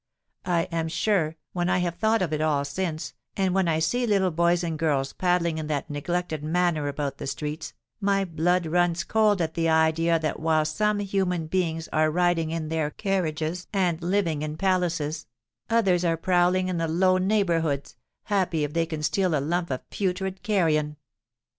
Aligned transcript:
I 0.47 0.63
am 0.71 0.87
sure, 0.87 1.35
when 1.53 1.69
I 1.69 1.77
have 1.77 1.93
thought 1.93 2.23
of 2.23 2.33
it 2.33 2.41
all 2.41 2.65
since, 2.65 3.13
and 3.37 3.53
when 3.53 3.67
I 3.67 3.77
see 3.77 4.07
little 4.07 4.31
boys 4.31 4.63
and 4.63 4.79
girls 4.79 5.13
paddling 5.13 5.59
in 5.59 5.67
that 5.67 5.91
neglected 5.91 6.43
manner 6.43 6.87
about 6.87 7.19
the 7.19 7.27
streets, 7.27 7.73
my 7.99 8.25
blood 8.25 8.65
runs 8.65 9.03
cold 9.03 9.41
at 9.43 9.53
the 9.53 9.69
idea 9.69 10.17
that 10.17 10.39
while 10.39 10.65
some 10.65 10.97
human 11.01 11.45
beings 11.45 11.87
are 11.93 12.09
riding 12.09 12.49
in 12.49 12.69
their 12.69 12.89
carriages 12.89 13.67
and 13.71 14.01
living 14.01 14.41
in 14.41 14.57
palaces, 14.57 15.27
others 15.69 16.03
are 16.03 16.17
prowling 16.17 16.67
in 16.67 16.79
the 16.79 16.87
low 16.87 17.19
neighbourhoods, 17.19 17.95
happy 18.23 18.63
if 18.63 18.73
they 18.73 18.87
can 18.87 19.03
steal 19.03 19.35
a 19.37 19.39
lump 19.39 19.69
of 19.69 19.87
putrid 19.91 20.41
carrion! 20.41 20.97